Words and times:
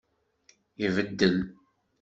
Ibeddel. 0.85 1.37